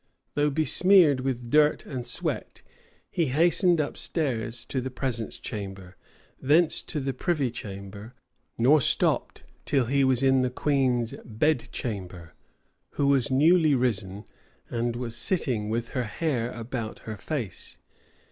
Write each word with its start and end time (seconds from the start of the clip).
[]Though 0.33 0.49
besmeared 0.49 1.19
with 1.19 1.51
dirt 1.51 1.85
and 1.85 2.07
sweat, 2.07 2.63
he 3.11 3.27
hastened 3.27 3.79
upstairs 3.79 4.65
to 4.65 4.81
the 4.81 4.89
presence 4.89 5.37
chamber, 5.37 5.95
thence 6.41 6.81
to 6.89 6.99
the 6.99 7.13
privy 7.13 7.51
chamber; 7.51 8.15
nor 8.57 8.81
stopped 8.81 9.43
till 9.63 9.85
he 9.85 10.03
was 10.03 10.23
in 10.23 10.41
the 10.41 10.49
queen's 10.49 11.13
bed 11.23 11.69
chamber, 11.71 12.33
who 12.93 13.05
was 13.05 13.29
newly 13.29 13.75
risen, 13.75 14.25
and 14.71 14.95
was 14.95 15.15
sitting 15.15 15.69
with 15.69 15.89
her 15.89 16.05
hair 16.05 16.49
about 16.51 16.97
her 17.05 17.15
face. 17.15 17.77